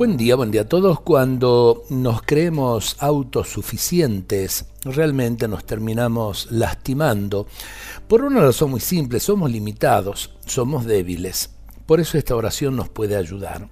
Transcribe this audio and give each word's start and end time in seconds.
Buen 0.00 0.16
día, 0.16 0.34
buen 0.34 0.50
día 0.50 0.62
a 0.62 0.66
todos. 0.66 1.02
Cuando 1.02 1.84
nos 1.90 2.22
creemos 2.22 2.96
autosuficientes, 3.00 4.64
realmente 4.82 5.46
nos 5.46 5.66
terminamos 5.66 6.50
lastimando. 6.50 7.46
Por 8.08 8.24
una 8.24 8.40
razón 8.40 8.70
muy 8.70 8.80
simple, 8.80 9.20
somos 9.20 9.50
limitados, 9.50 10.34
somos 10.46 10.86
débiles. 10.86 11.50
Por 11.84 12.00
eso 12.00 12.16
esta 12.16 12.34
oración 12.34 12.76
nos 12.76 12.88
puede 12.88 13.14
ayudar. 13.14 13.68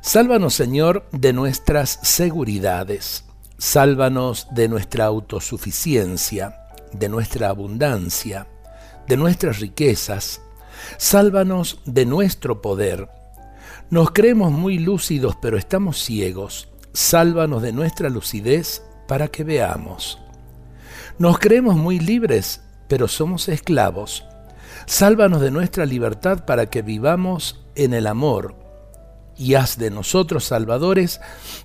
Sálvanos, 0.00 0.54
Señor, 0.54 1.04
de 1.12 1.34
nuestras 1.34 1.98
seguridades. 2.02 3.26
Sálvanos 3.58 4.46
de 4.52 4.70
nuestra 4.70 5.04
autosuficiencia, 5.04 6.64
de 6.94 7.10
nuestra 7.10 7.50
abundancia, 7.50 8.46
de 9.06 9.18
nuestras 9.18 9.60
riquezas. 9.60 10.40
Sálvanos 10.96 11.80
de 11.84 12.06
nuestro 12.06 12.62
poder 12.62 13.10
nos 13.90 14.10
creemos 14.10 14.52
muy 14.52 14.78
lúcidos, 14.78 15.36
pero 15.40 15.58
estamos 15.58 15.98
ciegos. 16.02 16.68
Sálvanos 16.92 17.62
de 17.62 17.72
nuestra 17.72 18.08
lucidez 18.08 18.82
para 19.08 19.28
que 19.28 19.44
veamos. 19.44 20.18
Nos 21.18 21.38
creemos 21.38 21.76
muy 21.76 21.98
libres, 21.98 22.62
pero 22.88 23.08
somos 23.08 23.48
esclavos. 23.48 24.24
Sálvanos 24.86 25.40
de 25.40 25.50
nuestra 25.50 25.86
libertad 25.86 26.44
para 26.44 26.66
que 26.66 26.82
vivamos 26.82 27.64
en 27.74 27.94
el 27.94 28.06
amor. 28.06 28.56
Y 29.36 29.54
haz 29.54 29.78
de 29.78 29.90
nosotros 29.90 30.44
salvadores 30.44 31.20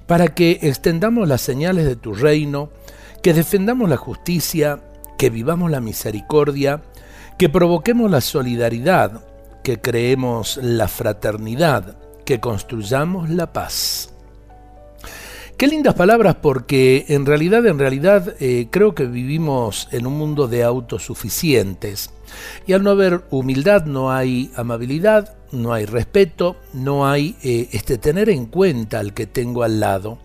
para 0.05 0.29
que 0.29 0.59
extendamos 0.61 1.27
las 1.27 1.41
señales 1.41 1.85
de 1.85 1.95
tu 1.95 2.13
reino, 2.13 2.69
que 3.21 3.33
defendamos 3.33 3.89
la 3.89 3.97
justicia, 3.97 4.81
que 5.17 5.29
vivamos 5.29 5.71
la 5.71 5.81
misericordia, 5.81 6.83
que 7.37 7.49
provoquemos 7.49 8.09
la 8.09 8.21
solidaridad, 8.21 9.25
que 9.63 9.81
creemos 9.81 10.57
la 10.61 10.87
fraternidad, 10.87 11.97
que 12.27 12.41
construyamos 12.41 13.29
la 13.29 13.53
paz. 13.53 14.09
Qué 15.55 15.65
lindas 15.65 15.93
palabras 15.93 16.35
porque 16.41 17.05
en 17.07 17.25
realidad, 17.25 17.65
en 17.65 17.79
realidad 17.79 18.35
eh, 18.41 18.67
creo 18.69 18.93
que 18.93 19.05
vivimos 19.05 19.87
en 19.93 20.05
un 20.05 20.17
mundo 20.17 20.49
de 20.49 20.65
autosuficientes 20.65 22.09
y 22.67 22.73
al 22.73 22.83
no 22.83 22.91
haber 22.91 23.23
humildad 23.31 23.85
no 23.85 24.11
hay 24.11 24.51
amabilidad, 24.57 25.37
no 25.53 25.71
hay 25.71 25.85
respeto, 25.85 26.57
no 26.73 27.07
hay 27.07 27.37
eh, 27.43 27.69
este 27.71 27.97
tener 27.97 28.29
en 28.29 28.45
cuenta 28.45 28.99
al 28.99 29.13
que 29.13 29.25
tengo 29.25 29.63
al 29.63 29.79
lado. 29.79 30.17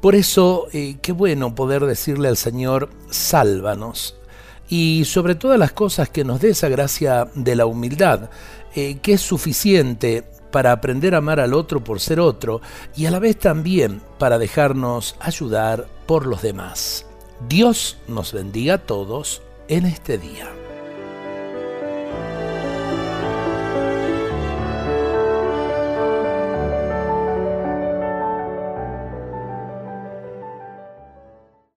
Por 0.00 0.14
eso, 0.14 0.68
eh, 0.72 0.96
qué 1.02 1.12
bueno 1.12 1.54
poder 1.54 1.84
decirle 1.84 2.28
al 2.28 2.38
Señor, 2.38 2.88
sálvanos. 3.10 4.16
Y 4.70 5.04
sobre 5.04 5.34
todas 5.34 5.58
las 5.58 5.72
cosas 5.72 6.08
que 6.08 6.24
nos 6.24 6.40
dé 6.40 6.48
esa 6.48 6.70
gracia 6.70 7.28
de 7.34 7.56
la 7.56 7.66
humildad, 7.66 8.30
que 8.74 9.12
es 9.12 9.20
suficiente 9.20 10.24
para 10.52 10.70
aprender 10.70 11.16
a 11.16 11.18
amar 11.18 11.40
al 11.40 11.54
otro 11.54 11.82
por 11.82 11.98
ser 11.98 12.20
otro 12.20 12.60
y 12.94 13.06
a 13.06 13.10
la 13.10 13.18
vez 13.18 13.36
también 13.36 14.00
para 14.18 14.38
dejarnos 14.38 15.16
ayudar 15.18 15.88
por 16.06 16.26
los 16.26 16.42
demás. 16.42 17.06
Dios 17.48 17.98
nos 18.06 18.32
bendiga 18.32 18.74
a 18.74 18.78
todos 18.78 19.42
en 19.66 19.86
este 19.86 20.18
día. 20.18 20.61